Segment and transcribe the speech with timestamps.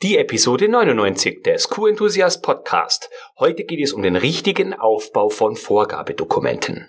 [0.00, 3.10] Die Episode 99 des Q-Enthusiast Podcast.
[3.36, 6.86] Heute geht es um den richtigen Aufbau von Vorgabedokumenten.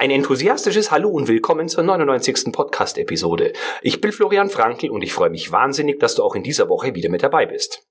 [0.00, 2.52] Ein enthusiastisches Hallo und willkommen zur 99.
[2.52, 3.52] Podcast-Episode.
[3.82, 6.94] Ich bin Florian Frankl und ich freue mich wahnsinnig, dass du auch in dieser Woche
[6.94, 7.84] wieder mit dabei bist.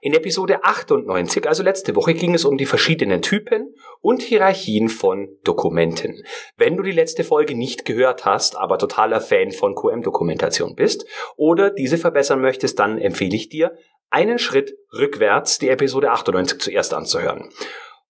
[0.00, 5.36] In Episode 98, also letzte Woche, ging es um die verschiedenen Typen und Hierarchien von
[5.42, 6.22] Dokumenten.
[6.56, 11.04] Wenn du die letzte Folge nicht gehört hast, aber totaler Fan von QM-Dokumentation bist
[11.34, 13.76] oder diese verbessern möchtest, dann empfehle ich dir,
[14.08, 17.50] einen Schritt rückwärts die Episode 98 zuerst anzuhören.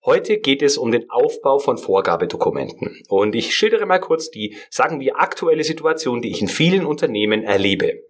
[0.05, 3.03] Heute geht es um den Aufbau von Vorgabedokumenten.
[3.09, 7.43] Und ich schildere mal kurz die, sagen wir, aktuelle Situation, die ich in vielen Unternehmen
[7.43, 8.03] erlebe.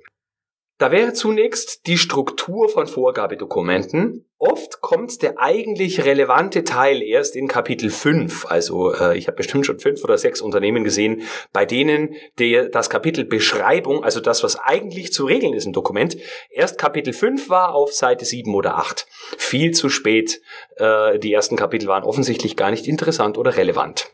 [0.79, 4.29] Da wäre zunächst die Struktur von Vorgabedokumenten.
[4.39, 8.45] Oft kommt der eigentlich relevante Teil erst in Kapitel 5.
[8.51, 11.23] Also äh, ich habe bestimmt schon fünf oder sechs Unternehmen gesehen,
[11.55, 16.19] bei denen der, das Kapitel Beschreibung, also das, was eigentlich zu regeln ist im Dokument,
[16.51, 19.07] erst Kapitel 5 war auf Seite 7 oder 8.
[19.39, 20.43] Viel zu spät.
[20.77, 24.13] Äh, die ersten Kapitel waren offensichtlich gar nicht interessant oder relevant.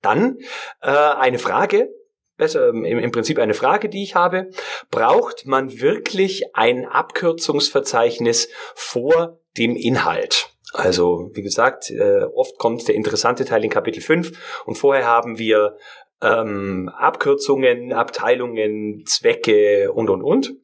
[0.00, 0.38] Dann
[0.80, 1.90] äh, eine Frage,
[2.36, 4.50] besser ähm, im, im Prinzip eine Frage, die ich habe.
[4.90, 10.50] Braucht man wirklich ein Abkürzungsverzeichnis vor dem Inhalt?
[10.72, 15.38] Also, wie gesagt, äh, oft kommt der interessante Teil in Kapitel 5 und vorher haben
[15.38, 15.76] wir
[16.20, 20.54] ähm, Abkürzungen, Abteilungen, Zwecke und, und, und.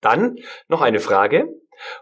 [0.00, 0.36] Dann
[0.68, 1.48] noch eine Frage.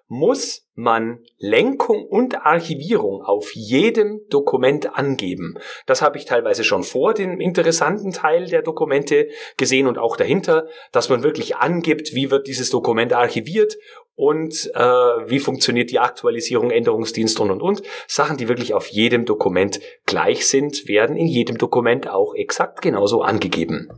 [0.08, 5.58] Muss man Lenkung und Archivierung auf jedem Dokument angeben.
[5.86, 10.68] Das habe ich teilweise schon vor dem interessanten Teil der Dokumente gesehen und auch dahinter,
[10.92, 13.76] dass man wirklich angibt, wie wird dieses Dokument archiviert
[14.16, 17.82] und äh, wie funktioniert die Aktualisierung, Änderungsdienst und und und.
[18.06, 23.22] Sachen, die wirklich auf jedem Dokument gleich sind, werden in jedem Dokument auch exakt genauso
[23.22, 23.90] angegeben.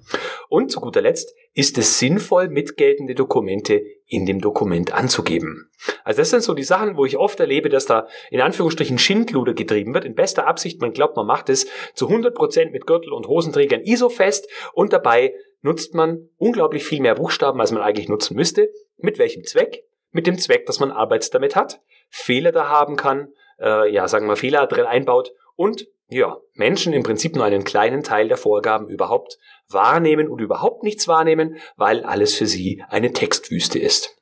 [0.48, 5.68] Und zu guter Letzt ist es sinnvoll, mitgeltende Dokumente in dem Dokument anzugeben.
[6.04, 9.54] Also das sind so die Sachen, wo ich oft erlebe, dass da in Anführungsstrichen Schindluder
[9.54, 13.12] getrieben wird, in bester Absicht, man glaubt, man macht es zu 100 Prozent mit Gürtel
[13.12, 18.08] und Hosenträgern ISO fest und dabei nutzt man unglaublich viel mehr Buchstaben, als man eigentlich
[18.08, 18.70] nutzen müsste.
[18.96, 19.82] Mit welchem Zweck?
[20.12, 24.28] Mit dem Zweck, dass man Arbeit damit hat, Fehler da haben kann, äh, ja, sagen
[24.28, 28.88] wir Fehler drin einbaut und ja, Menschen im Prinzip nur einen kleinen Teil der Vorgaben
[28.88, 29.38] überhaupt
[29.68, 34.14] wahrnehmen und überhaupt nichts wahrnehmen, weil alles für sie eine Textwüste ist.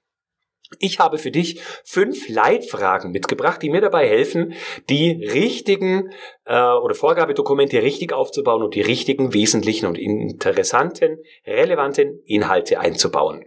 [0.80, 4.54] Ich habe für dich fünf Leitfragen mitgebracht, die mir dabei helfen,
[4.90, 6.10] die richtigen
[6.44, 13.44] äh, oder Vorgabedokumente richtig aufzubauen und die richtigen, wesentlichen und interessanten, relevanten Inhalte einzubauen.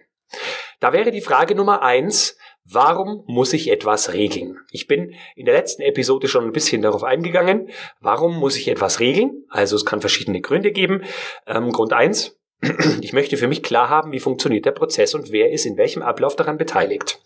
[0.80, 2.38] Da wäre die Frage Nummer eins,
[2.72, 4.60] Warum muss ich etwas regeln?
[4.70, 7.70] Ich bin in der letzten Episode schon ein bisschen darauf eingegangen.
[8.00, 9.44] Warum muss ich etwas regeln?
[9.50, 11.04] Also es kann verschiedene Gründe geben.
[11.48, 12.38] Ähm, Grund eins:
[13.02, 16.04] ich möchte für mich klar haben, wie funktioniert der Prozess und wer ist in welchem
[16.04, 17.20] Ablauf daran beteiligt.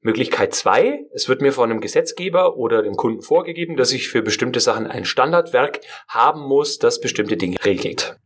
[0.00, 4.22] Möglichkeit zwei, es wird mir von einem Gesetzgeber oder dem Kunden vorgegeben, dass ich für
[4.22, 8.16] bestimmte Sachen ein Standardwerk haben muss, das bestimmte Dinge regelt.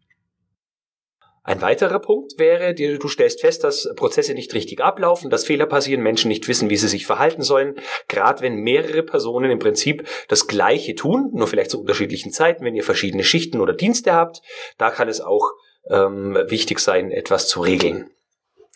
[1.47, 6.03] Ein weiterer Punkt wäre, du stellst fest, dass Prozesse nicht richtig ablaufen, dass Fehler passieren,
[6.03, 7.77] Menschen nicht wissen, wie sie sich verhalten sollen.
[8.09, 12.75] Gerade wenn mehrere Personen im Prinzip das Gleiche tun, nur vielleicht zu unterschiedlichen Zeiten, wenn
[12.75, 14.43] ihr verschiedene Schichten oder Dienste habt,
[14.77, 15.53] da kann es auch
[15.89, 18.11] ähm, wichtig sein, etwas zu regeln.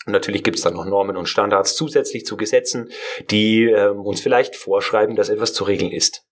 [0.07, 2.93] Natürlich gibt es dann noch Normen und Standards zusätzlich zu Gesetzen,
[3.31, 6.23] die ähm, uns vielleicht vorschreiben, dass etwas zu regeln ist.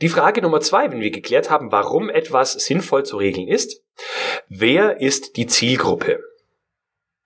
[0.00, 3.82] Die Frage Nummer zwei, wenn wir geklärt haben, warum etwas sinnvoll zu regeln ist,
[4.48, 6.20] wer ist die Zielgruppe?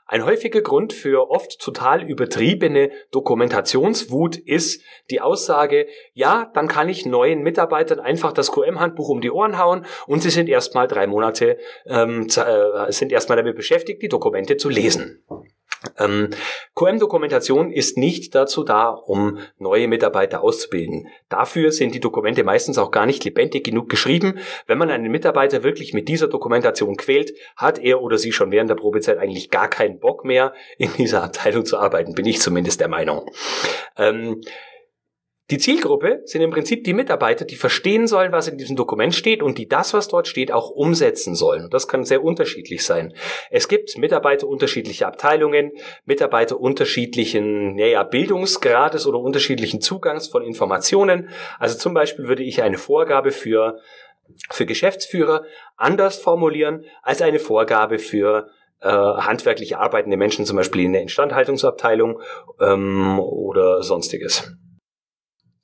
[0.09, 7.07] Ein häufiger Grund für oft total übertriebene Dokumentationswut ist die Aussage, ja, dann kann ich
[7.07, 11.59] neuen Mitarbeitern einfach das QM-Handbuch um die Ohren hauen und sie sind erstmal drei Monate,
[11.87, 15.25] ähm, äh, sind erstmal damit beschäftigt, die Dokumente zu lesen.
[15.99, 16.31] Ähm,
[16.75, 21.09] QM-Dokumentation ist nicht dazu da, um neue Mitarbeiter auszubilden.
[21.29, 24.39] Dafür sind die Dokumente meistens auch gar nicht lebendig genug geschrieben.
[24.67, 28.71] Wenn man einen Mitarbeiter wirklich mit dieser Dokumentation quält, hat er oder sie schon während
[28.71, 32.81] der Probezeit eigentlich gar keinen Bock mehr, in dieser Abteilung zu arbeiten, bin ich zumindest
[32.81, 33.31] der Meinung.
[33.97, 34.41] Ähm,
[35.51, 39.45] die Zielgruppe sind im Prinzip die Mitarbeiter, die verstehen sollen, was in diesem Dokument steht
[39.45, 41.65] und die das, was dort steht, auch umsetzen sollen.
[41.65, 43.15] Und das kann sehr unterschiedlich sein.
[43.51, 45.71] Es gibt Mitarbeiter unterschiedlicher Abteilungen,
[46.05, 51.29] Mitarbeiter unterschiedlichen naja, Bildungsgrades oder unterschiedlichen Zugangs von Informationen.
[51.61, 53.79] Also zum Beispiel würde ich eine Vorgabe für,
[54.51, 55.45] für Geschäftsführer
[55.77, 58.49] anders formulieren als eine Vorgabe für
[58.81, 62.21] äh, handwerklich arbeitende Menschen, zum Beispiel in der Instandhaltungsabteilung
[62.61, 64.57] ähm, oder sonstiges.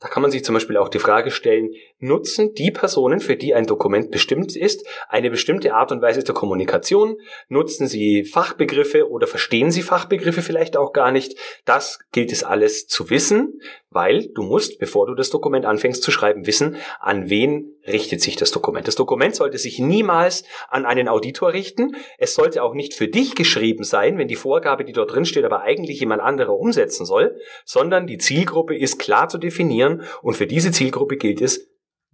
[0.02, 1.70] Da kann man sich zum Beispiel auch die Frage stellen,
[2.02, 6.34] nutzen die Personen, für die ein Dokument bestimmt ist, eine bestimmte Art und Weise der
[6.34, 7.16] Kommunikation?
[7.48, 11.38] Nutzen sie Fachbegriffe oder verstehen sie Fachbegriffe vielleicht auch gar nicht?
[11.64, 16.10] Das gilt es alles zu wissen, weil du musst, bevor du das Dokument anfängst zu
[16.10, 18.88] schreiben, wissen, an wen richtet sich das Dokument.
[18.88, 21.94] Das Dokument sollte sich niemals an einen Auditor richten.
[22.18, 25.44] Es sollte auch nicht für dich geschrieben sein, wenn die Vorgabe, die dort drin steht,
[25.44, 30.46] aber eigentlich jemand anderer umsetzen soll, sondern die Zielgruppe ist klar zu definieren und für
[30.46, 31.71] diese Zielgruppe gilt es,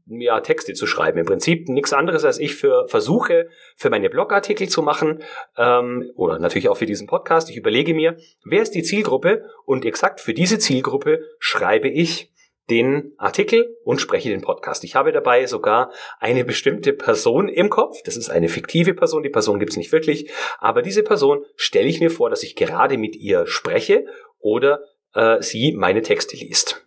[0.09, 1.19] ja, Texte zu schreiben.
[1.19, 5.23] Im Prinzip nichts anderes, als ich für versuche, für meine Blogartikel zu machen
[5.57, 7.51] ähm, oder natürlich auch für diesen Podcast.
[7.51, 12.33] Ich überlege mir, wer ist die Zielgruppe und exakt für diese Zielgruppe schreibe ich
[12.71, 14.85] den Artikel und spreche den Podcast.
[14.85, 15.91] Ich habe dabei sogar
[16.21, 18.03] eine bestimmte Person im Kopf.
[18.05, 21.89] Das ist eine fiktive Person, die Person gibt es nicht wirklich, aber diese Person stelle
[21.89, 24.05] ich mir vor, dass ich gerade mit ihr spreche
[24.39, 24.81] oder
[25.15, 26.87] äh, sie meine Texte liest.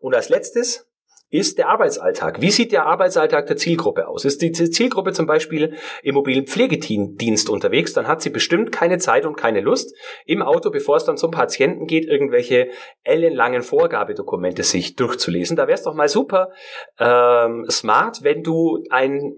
[0.00, 0.89] Und als letztes
[1.30, 2.40] ist der Arbeitsalltag.
[2.40, 4.24] Wie sieht der Arbeitsalltag der Zielgruppe aus?
[4.24, 9.24] Ist die Zielgruppe zum Beispiel im mobilen Pflegedienst unterwegs, dann hat sie bestimmt keine Zeit
[9.24, 9.94] und keine Lust,
[10.26, 12.70] im Auto, bevor es dann zum Patienten geht, irgendwelche
[13.04, 15.56] ellenlangen Vorgabedokumente sich durchzulesen.
[15.56, 16.50] Da wäre es doch mal super
[16.98, 19.34] ähm, smart, wenn du ein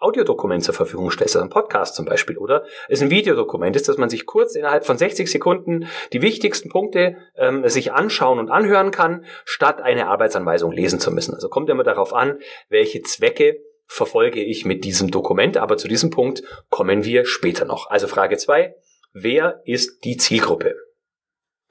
[0.00, 3.98] Audiodokument zur Verfügung stellst, also ein Podcast zum Beispiel, oder es ein Videodokument ist, dass
[3.98, 8.90] man sich kurz innerhalb von 60 Sekunden die wichtigsten Punkte ähm, sich anschauen und anhören
[8.90, 11.34] kann, statt eine Arbeitsanweisung lesen zu müssen.
[11.34, 12.38] Also kommt immer darauf an,
[12.68, 17.90] welche Zwecke verfolge ich mit diesem Dokument, aber zu diesem Punkt kommen wir später noch.
[17.90, 18.74] Also Frage zwei:
[19.12, 20.76] wer ist die Zielgruppe?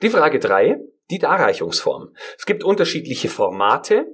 [0.02, 0.78] Die Frage drei:
[1.10, 2.14] die Darreichungsform.
[2.38, 4.06] Es gibt unterschiedliche Formate,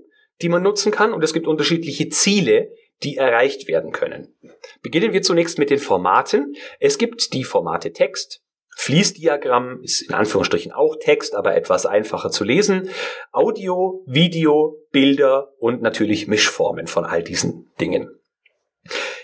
[0.42, 2.70] die man nutzen kann und es gibt unterschiedliche Ziele,
[3.04, 4.36] die erreicht werden können.
[4.82, 6.56] Beginnen wir zunächst mit den Formaten.
[6.80, 8.42] Es gibt die Formate Text,
[8.78, 12.90] Fließdiagramm ist in Anführungsstrichen auch Text, aber etwas einfacher zu lesen.
[13.32, 18.20] Audio, Video, Bilder und natürlich Mischformen von all diesen Dingen.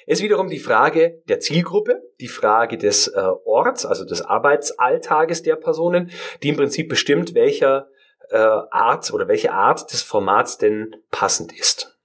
[0.07, 5.44] Es ist wiederum die Frage der Zielgruppe, die Frage des äh, Orts, also des Arbeitsalltages
[5.44, 7.88] der Personen, die im Prinzip bestimmt, welcher
[8.29, 12.00] äh, Art oder welche Art des Formats denn passend ist.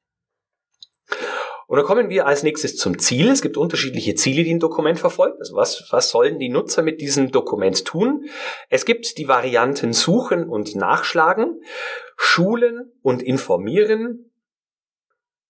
[1.66, 3.28] Und dann kommen wir als nächstes zum Ziel.
[3.28, 5.40] Es gibt unterschiedliche Ziele, die ein Dokument verfolgt.
[5.40, 8.26] Also was, was sollen die Nutzer mit diesem Dokument tun?
[8.68, 11.60] Es gibt die Varianten Suchen und Nachschlagen,
[12.16, 14.30] Schulen und Informieren,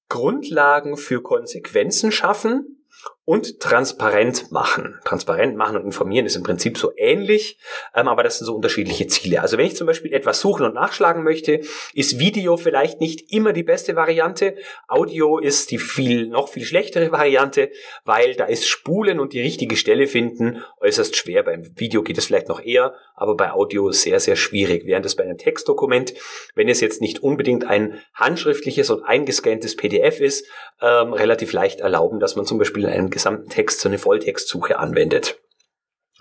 [0.09, 2.87] Grundlagen für Konsequenzen schaffen,
[3.26, 5.00] und transparent machen.
[5.05, 7.58] Transparent machen und informieren ist im Prinzip so ähnlich,
[7.94, 9.43] ähm, aber das sind so unterschiedliche Ziele.
[9.43, 11.61] Also wenn ich zum Beispiel etwas suchen und nachschlagen möchte,
[11.93, 14.55] ist Video vielleicht nicht immer die beste Variante.
[14.87, 17.70] Audio ist die viel, noch viel schlechtere Variante,
[18.05, 21.43] weil da ist Spulen und die richtige Stelle finden äußerst schwer.
[21.43, 24.87] Beim Video geht es vielleicht noch eher, aber bei Audio sehr, sehr schwierig.
[24.87, 26.14] Während es bei einem Textdokument,
[26.55, 30.46] wenn es jetzt nicht unbedingt ein handschriftliches und eingescanntes PDF ist,
[30.81, 35.41] ähm, relativ leicht erlauben, dass man zum Beispiel einen gesamten Text so eine Volltextsuche anwendet.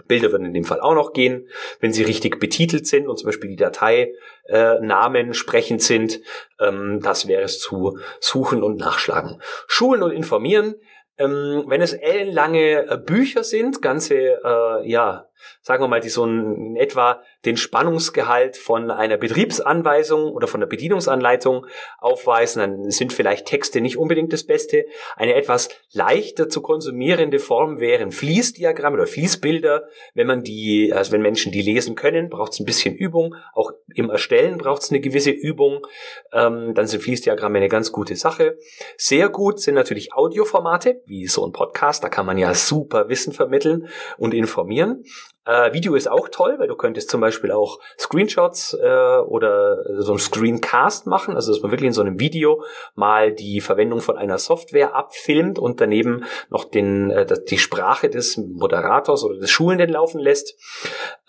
[0.08, 1.48] Bilder würden in dem Fall auch noch gehen,
[1.80, 6.22] wenn sie richtig betitelt sind und zum Beispiel die Dateinamen äh, sprechend sind.
[6.60, 9.42] Ähm, das wäre es zu suchen und nachschlagen.
[9.68, 10.76] Schulen und informieren.
[11.18, 15.30] Ähm, wenn es ellenlange äh, Bücher sind, ganze, äh, ja,
[15.62, 20.68] sagen wir mal, die so in etwa den Spannungsgehalt von einer Betriebsanweisung oder von der
[20.68, 21.66] Bedienungsanleitung
[22.00, 24.86] aufweisen, dann sind vielleicht Texte nicht unbedingt das Beste.
[25.16, 29.88] Eine etwas leichter zu konsumierende Form wären Fließdiagramme oder Fließbilder.
[30.14, 33.36] Wenn man die, also wenn Menschen die lesen können, braucht es ein bisschen Übung.
[33.54, 35.86] Auch im Erstellen braucht es eine gewisse Übung.
[36.34, 38.58] Ähm, dann sind Fließdiagramme eine ganz gute Sache.
[38.98, 42.04] Sehr gut sind natürlich Audioformate, wie so ein Podcast.
[42.04, 45.04] Da kann man ja super Wissen vermitteln und informieren.
[45.46, 50.14] Äh, Video ist auch toll, weil du könntest zum Beispiel auch Screenshots äh, oder so
[50.14, 52.64] ein Screencast machen, also dass man wirklich in so einem Video
[52.96, 58.38] mal die Verwendung von einer Software abfilmt und daneben noch den, äh, die Sprache des
[58.38, 60.56] Moderators oder des Schulenden laufen lässt.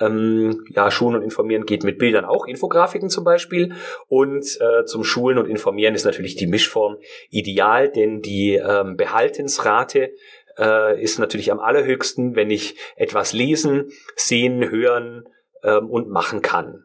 [0.00, 3.74] Ähm, ja, Schulen und Informieren geht mit Bildern auch, Infografiken zum Beispiel.
[4.08, 6.96] Und äh, zum Schulen und Informieren ist natürlich die Mischform
[7.28, 10.12] ideal, denn die ähm, Behaltensrate
[10.58, 15.28] äh, ist natürlich am allerhöchsten, wenn ich etwas lesen, sehen, hören
[15.62, 16.84] ähm, und machen kann.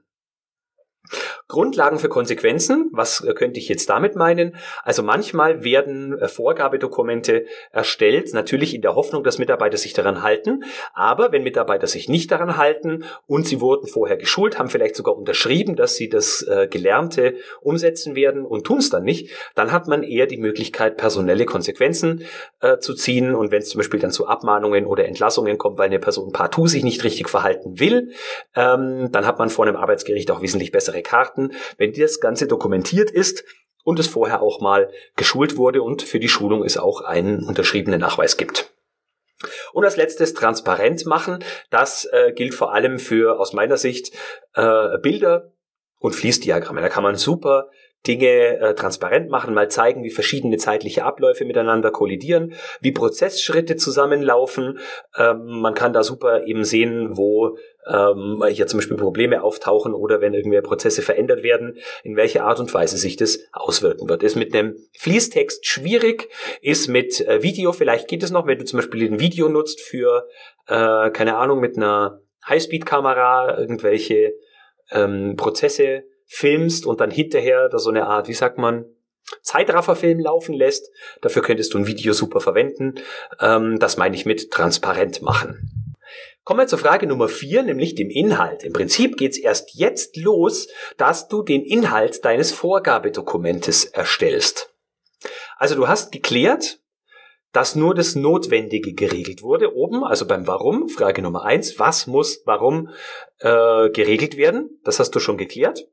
[1.52, 4.56] Grundlagen für Konsequenzen, was äh, könnte ich jetzt damit meinen?
[4.84, 10.64] Also manchmal werden äh, Vorgabedokumente erstellt, natürlich in der Hoffnung, dass Mitarbeiter sich daran halten.
[10.94, 15.18] Aber wenn Mitarbeiter sich nicht daran halten und sie wurden vorher geschult, haben vielleicht sogar
[15.18, 19.88] unterschrieben, dass sie das äh, Gelernte umsetzen werden und tun es dann nicht, dann hat
[19.88, 22.24] man eher die Möglichkeit, personelle Konsequenzen
[22.62, 23.36] äh, zu ziehen.
[23.36, 26.68] Und wenn es zum Beispiel dann zu Abmahnungen oder Entlassungen kommt, weil eine Person partout
[26.68, 28.12] sich nicht richtig verhalten will,
[28.56, 31.41] ähm, dann hat man vor einem Arbeitsgericht auch wesentlich bessere Karten,
[31.78, 33.44] wenn das Ganze dokumentiert ist
[33.84, 38.00] und es vorher auch mal geschult wurde und für die Schulung es auch einen unterschriebenen
[38.00, 38.72] Nachweis gibt.
[39.74, 41.44] Und als letztes transparent machen.
[41.70, 44.14] Das äh, gilt vor allem für aus meiner Sicht
[44.54, 45.52] äh, Bilder
[45.98, 46.82] und Fließdiagramme.
[46.82, 47.70] Da kann man super
[48.08, 54.80] Dinge äh, transparent machen, mal zeigen, wie verschiedene zeitliche Abläufe miteinander kollidieren, wie Prozessschritte zusammenlaufen.
[55.18, 60.20] Ähm, man kann da super eben sehen, wo ähm, hier zum Beispiel Probleme auftauchen oder
[60.20, 64.24] wenn irgendwie Prozesse verändert werden, in welcher Art und Weise sich das auswirken wird.
[64.24, 66.30] Ist mit einem Fließtext schwierig,
[66.62, 69.82] ist mit äh, Video, vielleicht geht es noch, wenn du zum Beispiel ein Video nutzt
[69.82, 70.28] für,
[70.68, 74.34] äh, keine Ahnung, mit einer Highspeed-Kamera irgendwelche
[74.92, 78.86] ähm, Prozesse filmst und dann hinterher da so eine Art, wie sagt man,
[79.42, 80.90] Zeitrafferfilm laufen lässt.
[81.22, 82.96] Dafür könntest du ein Video super verwenden.
[83.40, 85.94] Ähm, das meine ich mit transparent machen.
[86.44, 88.64] Kommen wir zur Frage Nummer vier, nämlich dem Inhalt.
[88.64, 94.74] Im Prinzip geht's erst jetzt los, dass du den Inhalt deines Vorgabedokumentes erstellst.
[95.58, 96.80] Also du hast geklärt,
[97.52, 102.42] dass nur das Notwendige geregelt wurde oben, also beim Warum, Frage Nummer eins, was muss,
[102.46, 102.90] warum
[103.40, 105.88] äh, geregelt werden, das hast du schon geklärt.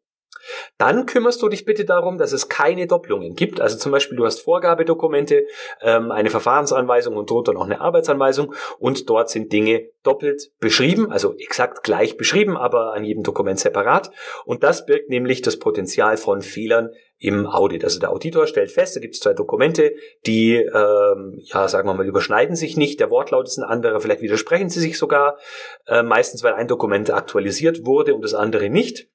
[0.76, 3.60] Dann kümmerst du dich bitte darum, dass es keine Doppelungen gibt.
[3.60, 5.46] Also zum Beispiel, du hast Vorgabedokumente,
[5.82, 11.34] ähm, eine Verfahrensanweisung und drunter noch eine Arbeitsanweisung und dort sind Dinge doppelt beschrieben, also
[11.36, 14.10] exakt gleich beschrieben, aber an jedem Dokument separat.
[14.44, 17.84] Und das birgt nämlich das Potenzial von Fehlern im Audit.
[17.84, 19.94] Also der Auditor stellt fest, da gibt es zwei Dokumente,
[20.26, 23.00] die, ähm, ja, sagen wir mal, überschneiden sich nicht.
[23.00, 25.38] Der Wortlaut ist ein anderer, vielleicht widersprechen sie sich sogar,
[25.86, 29.08] äh, meistens weil ein Dokument aktualisiert wurde und das andere nicht.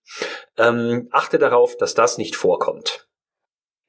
[0.58, 3.08] Ähm, achte darauf, dass das nicht vorkommt.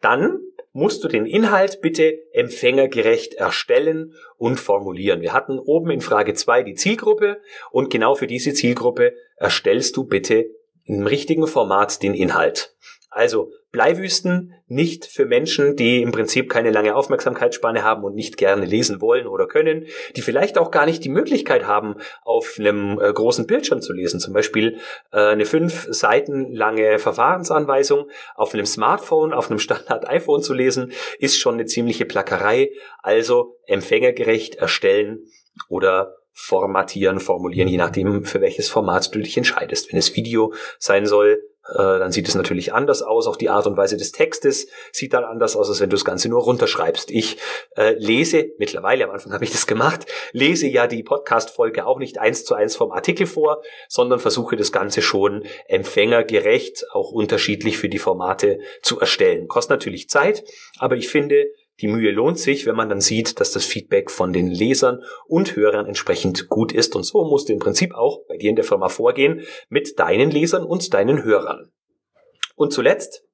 [0.01, 0.41] Dann
[0.73, 5.23] musst du den Inhalt bitte empfängergerecht erstellen und formulieren.
[5.23, 7.41] Wir hatten oben in Frage zwei die Zielgruppe
[7.71, 10.47] und genau für diese Zielgruppe erstellst du bitte
[10.85, 12.77] im richtigen Format den Inhalt.
[13.09, 18.65] Also Bleiwüsten nicht für Menschen, die im Prinzip keine lange Aufmerksamkeitsspanne haben und nicht gerne
[18.65, 23.13] lesen wollen oder können, die vielleicht auch gar nicht die Möglichkeit haben, auf einem äh,
[23.13, 24.21] großen Bildschirm zu lesen.
[24.21, 24.79] Zum Beispiel
[25.11, 31.41] äh, eine fünf Seiten lange Verfahrensanweisung auf einem Smartphone, auf einem Standard-iPhone zu lesen, ist
[31.41, 32.71] schon eine ziemliche Plackerei.
[33.03, 35.25] Also empfängergerecht erstellen
[35.69, 39.91] oder formatieren, formulieren, je nachdem, für welches Format du dich entscheidest.
[39.91, 41.41] Wenn es Video sein soll,
[41.73, 43.27] dann sieht es natürlich anders aus.
[43.27, 46.05] Auch die Art und Weise des Textes sieht dann anders aus, als wenn du das
[46.05, 47.11] Ganze nur runterschreibst.
[47.11, 47.39] Ich
[47.77, 52.19] äh, lese, mittlerweile, am Anfang habe ich das gemacht, lese ja die Podcast-Folge auch nicht
[52.19, 57.89] eins zu eins vom Artikel vor, sondern versuche das Ganze schon empfängergerecht, auch unterschiedlich für
[57.89, 59.49] die Formate zu erstellen.
[59.49, 60.45] Kostet natürlich Zeit,
[60.79, 61.47] aber ich finde,
[61.81, 65.57] die Mühe lohnt sich, wenn man dann sieht, dass das Feedback von den Lesern und
[65.57, 66.95] Hörern entsprechend gut ist.
[66.95, 70.31] Und so musst du im Prinzip auch bei dir in der Firma vorgehen mit deinen
[70.31, 71.73] Lesern und deinen Hörern.
[72.55, 73.25] Und zuletzt,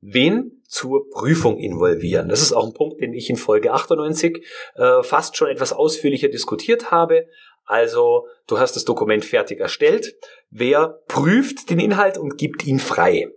[0.00, 2.28] wen zur Prüfung involvieren.
[2.28, 6.28] Das ist auch ein Punkt, den ich in Folge 98 äh, fast schon etwas ausführlicher
[6.28, 7.26] diskutiert habe.
[7.64, 10.16] Also, du hast das Dokument fertig erstellt.
[10.50, 13.28] Wer prüft den Inhalt und gibt ihn frei?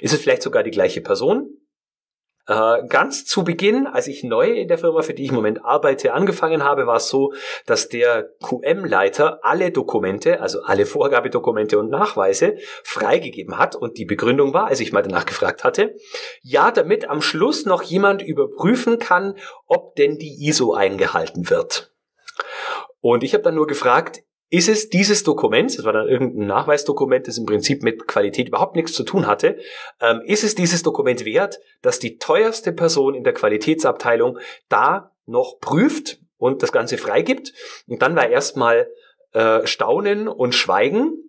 [0.00, 1.56] Ist es vielleicht sogar die gleiche Person?
[2.48, 5.64] Äh, ganz zu Beginn, als ich neu in der Firma, für die ich im Moment
[5.64, 7.32] arbeite, angefangen habe, war es so,
[7.66, 13.74] dass der QM-Leiter alle Dokumente, also alle Vorgabedokumente und Nachweise freigegeben hat.
[13.74, 15.96] Und die Begründung war, als ich mal danach gefragt hatte,
[16.40, 19.34] ja, damit am Schluss noch jemand überprüfen kann,
[19.66, 21.92] ob denn die ISO eingehalten wird.
[23.00, 27.26] Und ich habe dann nur gefragt, ist es dieses Dokument, das war dann irgendein Nachweisdokument,
[27.26, 29.58] das im Prinzip mit Qualität überhaupt nichts zu tun hatte,
[30.00, 34.38] ähm, ist es dieses Dokument wert, dass die teuerste Person in der Qualitätsabteilung
[34.68, 37.52] da noch prüft und das Ganze freigibt?
[37.88, 38.88] Und dann war erstmal
[39.32, 41.25] äh, Staunen und Schweigen.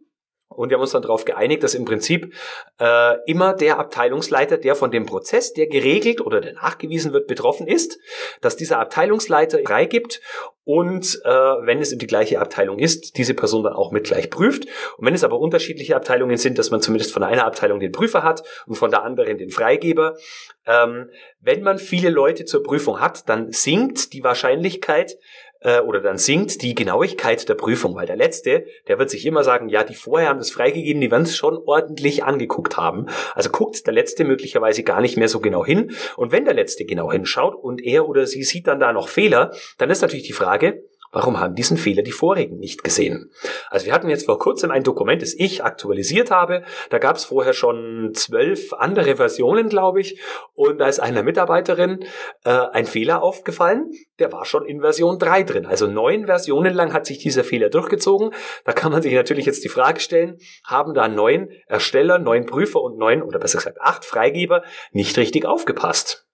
[0.50, 2.34] Und wir haben uns dann darauf geeinigt, dass im Prinzip
[2.80, 7.68] äh, immer der Abteilungsleiter, der von dem Prozess, der geregelt oder der nachgewiesen wird, betroffen
[7.68, 8.00] ist,
[8.42, 10.22] dass dieser Abteilungsleiter freigibt
[10.68, 14.30] und äh, wenn es in die gleiche Abteilung ist, diese Person dann auch mit gleich
[14.30, 14.66] prüft.
[14.98, 18.22] Und wenn es aber unterschiedliche Abteilungen sind, dass man zumindest von einer Abteilung den Prüfer
[18.22, 20.18] hat und von der anderen den Freigeber.
[20.66, 25.18] Ähm, wenn man viele Leute zur Prüfung hat, dann sinkt die Wahrscheinlichkeit,
[25.62, 29.44] äh, oder dann sinkt die Genauigkeit der Prüfung, weil der Letzte, der wird sich immer
[29.44, 33.08] sagen, ja, die vorher haben das freigegeben, die werden es schon ordentlich angeguckt haben.
[33.34, 35.92] Also guckt der Letzte möglicherweise gar nicht mehr so genau hin.
[36.16, 39.52] Und wenn der Letzte genau hinschaut und er oder sie sieht dann da noch Fehler,
[39.78, 40.84] dann ist natürlich die Frage,
[41.18, 43.32] Warum haben diesen Fehler die vorigen nicht gesehen?
[43.72, 46.62] Also wir hatten jetzt vor kurzem ein Dokument, das ich aktualisiert habe.
[46.92, 50.22] Da gab es vorher schon zwölf andere Versionen, glaube ich.
[50.54, 52.06] Und da ist einer Mitarbeiterin
[52.46, 53.90] äh, ein Fehler aufgefallen.
[54.20, 55.66] Der war schon in Version 3 drin.
[55.66, 58.30] Also neun Versionen lang hat sich dieser Fehler durchgezogen.
[58.64, 62.80] Da kann man sich natürlich jetzt die Frage stellen, haben da neun Ersteller, neun Prüfer
[62.80, 66.27] und neun, oder besser gesagt acht Freigeber nicht richtig aufgepasst?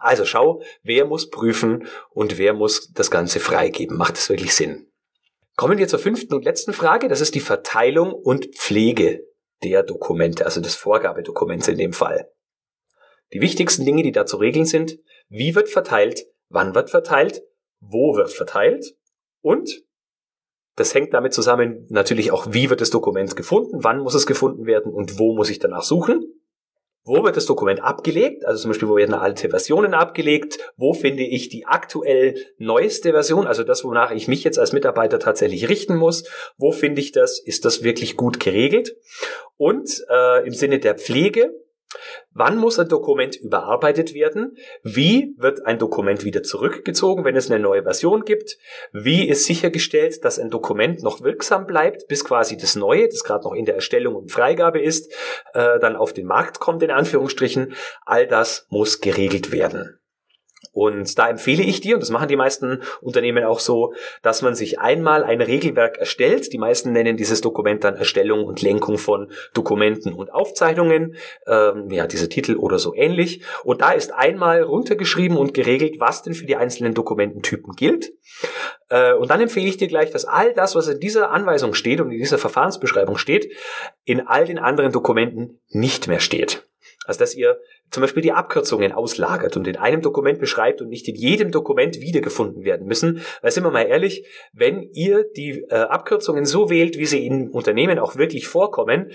[0.00, 3.96] Also schau, wer muss prüfen und wer muss das Ganze freigeben.
[3.96, 4.90] Macht das wirklich Sinn?
[5.56, 7.08] Kommen wir zur fünften und letzten Frage.
[7.08, 9.22] Das ist die Verteilung und Pflege
[9.62, 12.30] der Dokumente, also des Vorgabedokuments in dem Fall.
[13.32, 17.42] Die wichtigsten Dinge, die da zu regeln sind, wie wird verteilt, wann wird verteilt,
[17.78, 18.96] wo wird verteilt
[19.42, 19.84] und
[20.76, 24.64] das hängt damit zusammen natürlich auch, wie wird das Dokument gefunden, wann muss es gefunden
[24.64, 26.39] werden und wo muss ich danach suchen.
[27.04, 28.44] Wo wird das Dokument abgelegt?
[28.44, 30.58] Also zum Beispiel, wo werden alte Versionen abgelegt?
[30.76, 33.46] Wo finde ich die aktuell neueste Version?
[33.46, 36.24] Also das, wonach ich mich jetzt als Mitarbeiter tatsächlich richten muss.
[36.58, 37.38] Wo finde ich das?
[37.38, 38.96] Ist das wirklich gut geregelt?
[39.56, 41.54] Und äh, im Sinne der Pflege,
[42.32, 44.56] Wann muss ein Dokument überarbeitet werden?
[44.82, 48.58] Wie wird ein Dokument wieder zurückgezogen, wenn es eine neue Version gibt?
[48.92, 53.44] Wie ist sichergestellt, dass ein Dokument noch wirksam bleibt, bis quasi das Neue, das gerade
[53.44, 55.12] noch in der Erstellung und Freigabe ist,
[55.54, 57.74] äh, dann auf den Markt kommt, in Anführungsstrichen?
[58.06, 59.99] All das muss geregelt werden.
[60.72, 64.54] Und da empfehle ich dir, und das machen die meisten Unternehmen auch so, dass man
[64.54, 66.52] sich einmal ein Regelwerk erstellt.
[66.52, 72.06] Die meisten nennen dieses Dokument dann Erstellung und Lenkung von Dokumenten und Aufzeichnungen, ähm, ja,
[72.06, 73.42] diese Titel oder so ähnlich.
[73.64, 78.12] Und da ist einmal runtergeschrieben und geregelt, was denn für die einzelnen Dokumententypen gilt.
[78.88, 82.00] Äh, und dann empfehle ich dir gleich, dass all das, was in dieser Anweisung steht
[82.00, 83.52] und in dieser Verfahrensbeschreibung steht,
[84.04, 86.69] in all den anderen Dokumenten nicht mehr steht.
[87.04, 87.58] Also dass ihr
[87.90, 92.00] zum Beispiel die Abkürzungen auslagert und in einem Dokument beschreibt und nicht in jedem Dokument
[92.00, 93.22] wiedergefunden werden müssen.
[93.42, 97.50] Weil sind wir mal ehrlich, wenn ihr die äh, Abkürzungen so wählt, wie sie in
[97.50, 99.10] Unternehmen auch wirklich vorkommen,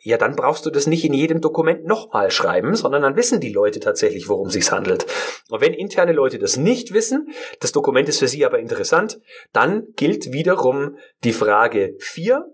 [0.00, 3.52] ja, dann brauchst du das nicht in jedem Dokument nochmal schreiben, sondern dann wissen die
[3.52, 5.06] Leute tatsächlich, worum es sich handelt.
[5.48, 9.20] Und wenn interne Leute das nicht wissen, das Dokument ist für sie aber interessant,
[9.52, 12.44] dann gilt wiederum die Frage 4.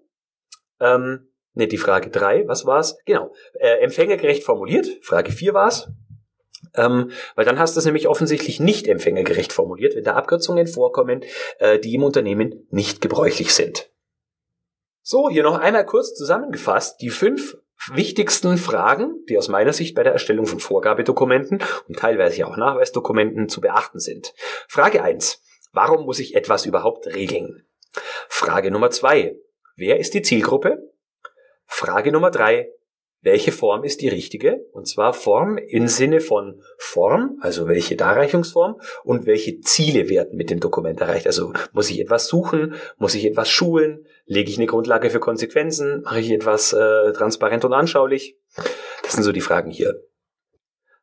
[0.81, 2.99] Ähm, Ne, die Frage drei, was war's?
[3.07, 3.33] Genau.
[3.55, 5.89] Äh, empfängergerecht formuliert, Frage vier war's.
[6.75, 11.25] Ähm, weil dann hast du es nämlich offensichtlich nicht empfängergerecht formuliert, wenn da Abkürzungen vorkommen,
[11.59, 13.91] äh, die im Unternehmen nicht gebräuchlich sind.
[15.01, 17.57] So, hier noch einmal kurz zusammengefasst die fünf
[17.91, 23.49] wichtigsten Fragen, die aus meiner Sicht bei der Erstellung von Vorgabedokumenten und teilweise auch Nachweisdokumenten
[23.49, 24.35] zu beachten sind.
[24.69, 27.67] Frage eins: Warum muss ich etwas überhaupt regeln?
[28.29, 29.37] Frage Nummer zwei:
[29.75, 30.96] Wer ist die Zielgruppe?
[31.67, 32.71] Frage Nummer drei.
[33.23, 34.67] Welche Form ist die richtige?
[34.73, 40.49] Und zwar Form im Sinne von Form, also welche Darreichungsform und welche Ziele werden mit
[40.51, 41.27] dem Dokument erreicht.
[41.27, 46.03] Also muss ich etwas suchen, muss ich etwas schulen, lege ich eine Grundlage für Konsequenzen,
[46.03, 48.39] mache ich etwas äh, transparent und anschaulich.
[49.03, 50.05] Das sind so die Fragen hier.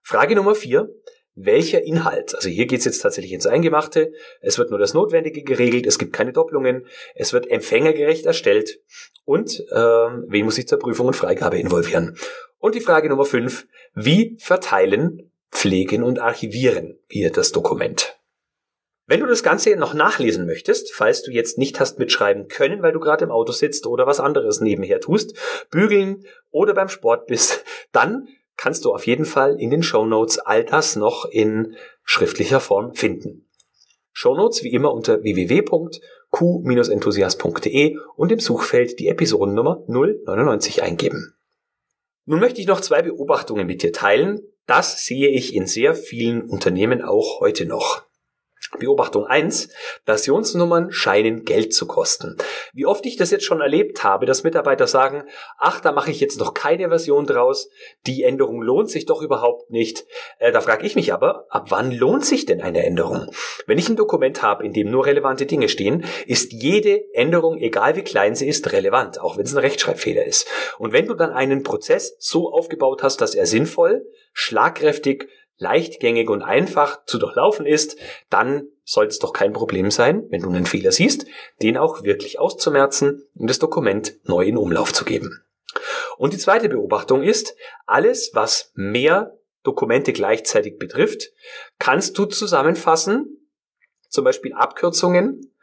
[0.01, 0.89] Frage Nummer vier
[1.35, 5.87] welcher Inhalt, also hier geht's jetzt tatsächlich ins Eingemachte, es wird nur das Notwendige geregelt,
[5.87, 8.79] es gibt keine Doppelungen, es wird empfängergerecht erstellt
[9.25, 12.17] und ähm, wen muss ich zur Prüfung und Freigabe involvieren.
[12.59, 18.17] Und die Frage Nummer fünf, wie verteilen, pflegen und archivieren wir das Dokument?
[19.05, 22.93] Wenn du das Ganze noch nachlesen möchtest, falls du jetzt nicht hast mitschreiben können, weil
[22.93, 25.37] du gerade im Auto sitzt oder was anderes nebenher tust,
[25.69, 30.39] bügeln oder beim Sport bist, dann kannst du auf jeden Fall in den Show Notes
[30.39, 33.49] all das noch in schriftlicher Form finden.
[34.11, 41.33] Show Notes wie immer unter www.q-enthusiast.de und im Suchfeld die Episodennummer 099 eingeben.
[42.25, 44.39] Nun möchte ich noch zwei Beobachtungen mit dir teilen.
[44.65, 48.05] Das sehe ich in sehr vielen Unternehmen auch heute noch.
[48.79, 49.69] Beobachtung 1.
[50.05, 52.37] Versionsnummern scheinen Geld zu kosten.
[52.73, 55.23] Wie oft ich das jetzt schon erlebt habe, dass Mitarbeiter sagen,
[55.57, 57.69] ach, da mache ich jetzt noch keine Version draus,
[58.05, 60.05] die Änderung lohnt sich doch überhaupt nicht.
[60.39, 63.31] Äh, da frage ich mich aber, ab wann lohnt sich denn eine Änderung?
[63.67, 67.95] Wenn ich ein Dokument habe, in dem nur relevante Dinge stehen, ist jede Änderung, egal
[67.95, 70.47] wie klein sie ist, relevant, auch wenn es ein Rechtschreibfehler ist.
[70.77, 75.27] Und wenn du dann einen Prozess so aufgebaut hast, dass er sinnvoll, schlagkräftig,
[75.63, 77.97] leichtgängig und einfach zu durchlaufen ist,
[78.29, 81.25] dann soll es doch kein Problem sein, wenn du einen Fehler siehst,
[81.61, 85.41] den auch wirklich auszumerzen und das Dokument neu in Umlauf zu geben.
[86.17, 91.31] Und die zweite Beobachtung ist, alles, was mehr Dokumente gleichzeitig betrifft,
[91.79, 93.49] kannst du zusammenfassen
[94.09, 95.53] zum Beispiel Abkürzungen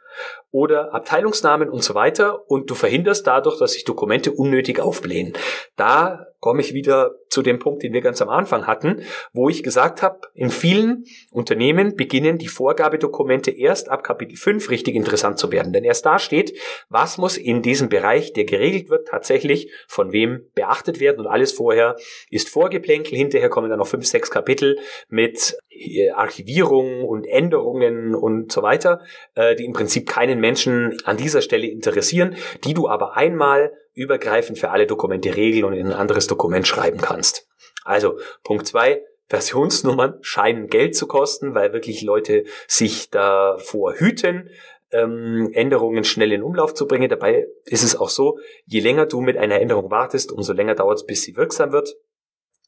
[0.51, 5.33] oder Abteilungsnamen und so weiter und du verhinderst dadurch, dass sich Dokumente unnötig aufblähen.
[5.75, 9.63] Da komme ich wieder zu dem Punkt, den wir ganz am Anfang hatten, wo ich
[9.63, 15.51] gesagt habe, in vielen Unternehmen beginnen die Vorgabedokumente erst ab Kapitel 5 richtig interessant zu
[15.51, 15.71] werden.
[15.71, 16.57] Denn erst da steht,
[16.89, 21.53] was muss in diesem Bereich, der geregelt wird, tatsächlich von wem beachtet werden und alles
[21.53, 21.95] vorher
[22.29, 23.15] ist Vorgeplänkel.
[23.17, 29.01] Hinterher kommen dann noch fünf, sechs Kapitel mit äh, Archivierungen und Änderungen und so weiter,
[29.35, 34.59] äh, die im Prinzip keinen Menschen an dieser Stelle interessieren, die du aber einmal übergreifend
[34.59, 37.47] für alle Dokumente regeln und in ein anderes Dokument schreiben kannst.
[37.83, 44.49] Also Punkt zwei, Versionsnummern scheinen Geld zu kosten, weil wirklich Leute sich davor hüten,
[44.91, 47.09] ähm, Änderungen schnell in Umlauf zu bringen.
[47.09, 50.97] Dabei ist es auch so, je länger du mit einer Änderung wartest, umso länger dauert
[50.97, 51.95] es, bis sie wirksam wird.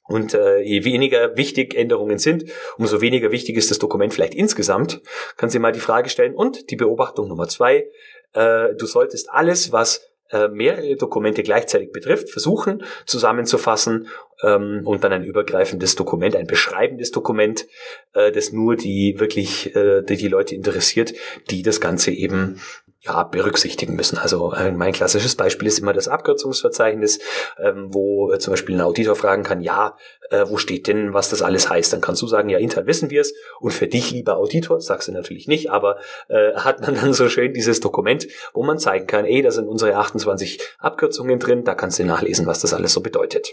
[0.06, 2.46] Und äh, je weniger wichtig Änderungen sind,
[2.78, 5.02] umso weniger wichtig ist das Dokument vielleicht insgesamt.
[5.38, 6.36] Kannst du dir mal die Frage stellen.
[6.36, 7.88] Und die Beobachtung Nummer zwei,
[8.34, 14.08] äh, du solltest alles, was äh, mehrere Dokumente gleichzeitig betrifft, versuchen zusammenzufassen
[14.42, 17.68] ähm, und dann ein übergreifendes Dokument, ein beschreibendes Dokument,
[18.14, 21.14] äh, das nur die wirklich äh, die, die Leute interessiert,
[21.52, 22.60] die das Ganze eben
[23.06, 24.18] ja, berücksichtigen müssen.
[24.18, 27.20] Also äh, mein klassisches Beispiel ist immer das Abkürzungsverzeichnis,
[27.58, 29.98] ähm, wo äh, zum Beispiel ein Auditor fragen kann, ja,
[30.30, 31.92] äh, wo steht denn, was das alles heißt?
[31.92, 33.34] Dann kannst du sagen, ja, intern wissen wir es.
[33.60, 35.98] Und für dich, lieber Auditor, sagst du natürlich nicht, aber
[36.30, 39.68] äh, hat man dann so schön dieses Dokument, wo man zeigen kann, ey, da sind
[39.68, 43.50] unsere 28 Abkürzungen drin, da kannst du nachlesen, was das alles so bedeutet.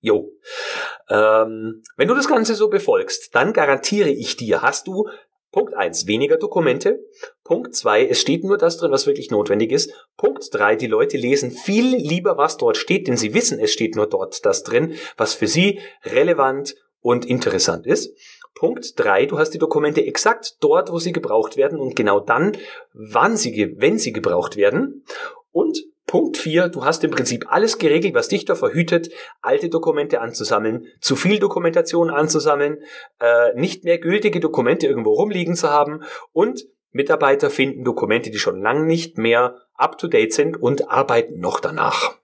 [0.00, 0.32] Jo.
[1.08, 5.08] Ähm, wenn du das Ganze so befolgst, dann garantiere ich dir, hast du
[5.52, 7.00] Punkt eins weniger Dokumente.
[7.44, 9.92] Punkt zwei es steht nur das drin, was wirklich notwendig ist.
[10.16, 13.96] Punkt drei die Leute lesen viel lieber, was dort steht, denn sie wissen, es steht
[13.96, 18.14] nur dort das drin, was für sie relevant und interessant ist.
[18.54, 22.56] Punkt drei du hast die Dokumente exakt dort, wo sie gebraucht werden und genau dann,
[22.92, 25.04] wann sie, wenn sie gebraucht werden.
[25.50, 29.10] Und Punkt 4, du hast im Prinzip alles geregelt, was dich da verhütet,
[29.42, 32.78] alte Dokumente anzusammeln, zu viel Dokumentation anzusammeln,
[33.20, 38.60] äh, nicht mehr gültige Dokumente irgendwo rumliegen zu haben und Mitarbeiter finden Dokumente, die schon
[38.60, 42.16] lang nicht mehr up-to-date sind und arbeiten noch danach.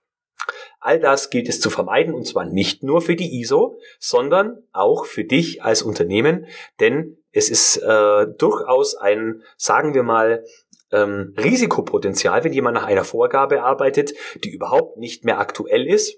[0.81, 5.05] All das gilt es zu vermeiden und zwar nicht nur für die ISO, sondern auch
[5.05, 6.45] für dich als Unternehmen,
[6.81, 10.43] denn es ist äh, durchaus ein, sagen wir mal,
[10.91, 16.17] ähm, Risikopotenzial, wenn jemand nach einer Vorgabe arbeitet, die überhaupt nicht mehr aktuell ist.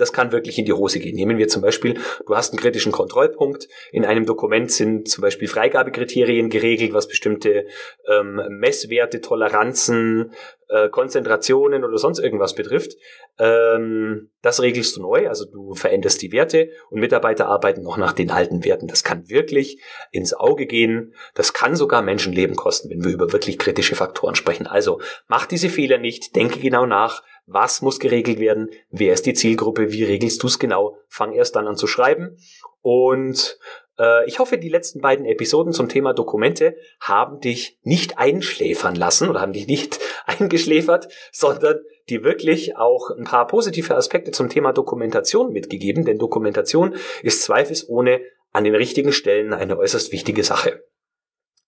[0.00, 1.14] Das kann wirklich in die Hose gehen.
[1.14, 3.68] Nehmen wir zum Beispiel, du hast einen kritischen Kontrollpunkt.
[3.92, 7.66] In einem Dokument sind zum Beispiel Freigabekriterien geregelt, was bestimmte
[8.08, 10.32] ähm, Messwerte, Toleranzen,
[10.68, 12.96] äh, Konzentrationen oder sonst irgendwas betrifft.
[13.38, 18.12] Ähm, das regelst du neu, also du veränderst die Werte und Mitarbeiter arbeiten noch nach
[18.12, 18.86] den alten Werten.
[18.86, 19.82] Das kann wirklich
[20.12, 21.14] ins Auge gehen.
[21.34, 24.66] Das kann sogar Menschenleben kosten, wenn wir über wirklich kritische Faktoren sprechen.
[24.66, 29.34] Also mach diese Fehler nicht, denke genau nach, was muss geregelt werden, wer ist die
[29.34, 32.36] Zielgruppe, wie regelst du es genau, fang erst dann an zu schreiben.
[32.80, 33.58] Und
[33.98, 39.28] äh, ich hoffe, die letzten beiden Episoden zum Thema Dokumente haben dich nicht einschläfern lassen
[39.28, 44.72] oder haben dich nicht eingeschläfert, sondern dir wirklich auch ein paar positive Aspekte zum Thema
[44.72, 48.20] Dokumentation mitgegeben, denn Dokumentation ist zweifelsohne
[48.52, 50.82] an den richtigen Stellen eine äußerst wichtige Sache.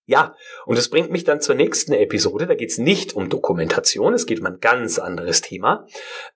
[0.05, 0.35] Ja,
[0.67, 2.47] und das bringt mich dann zur nächsten Episode.
[2.47, 5.87] Da geht es nicht um Dokumentation, es geht um ein ganz anderes Thema.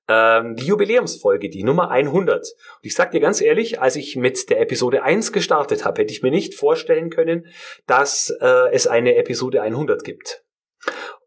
[0.08, 2.38] Ähm, die Jubiläumsfolge, die Nummer 100.
[2.38, 2.46] Und
[2.82, 6.22] ich sag dir ganz ehrlich, als ich mit der Episode 1 gestartet habe, hätte ich
[6.22, 7.46] mir nicht vorstellen können,
[7.86, 10.45] dass äh, es eine Episode 100 gibt.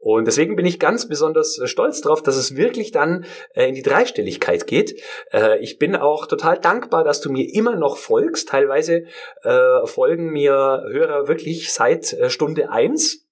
[0.02, 3.76] Und deswegen bin ich ganz besonders äh, stolz darauf, dass es wirklich dann äh, in
[3.76, 5.02] die Dreistelligkeit geht.
[5.34, 8.50] Äh, ich bin auch total dankbar, dass du mir immer noch folgst.
[8.50, 9.04] Teilweise
[9.86, 13.28] folgen mir Hörer wirklich seit Stunde eins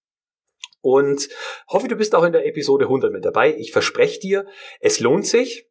[0.82, 1.30] Und
[1.68, 3.56] hoffe, du bist auch in der Episode 100 mit dabei.
[3.58, 4.46] Ich verspreche dir,
[4.80, 5.70] es lohnt sich.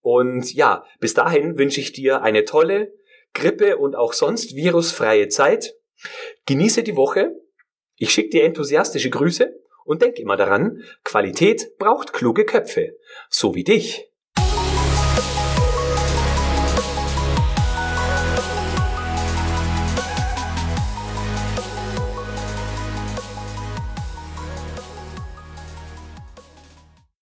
[0.00, 2.92] Und ja, bis dahin wünsche ich dir eine tolle,
[3.34, 5.74] grippe- und auch sonst virusfreie Zeit.
[6.46, 7.32] Genieße die Woche.
[7.96, 9.54] Ich schicke dir enthusiastische Grüße
[9.86, 12.96] und denk immer daran, Qualität braucht kluge Köpfe,
[13.30, 14.10] so wie dich.